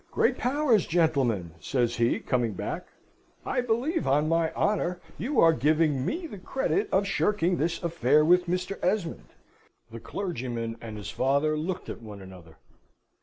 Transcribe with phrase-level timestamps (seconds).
[0.09, 2.87] "Great powers, gentlemen!" says he, coming back,
[3.45, 8.25] "I believe, on my honour, you are giving me the credit of shirking this affair
[8.25, 8.79] with Mr.
[8.83, 9.29] Esmond!"
[9.91, 12.57] The clergyman and his father looked at one another.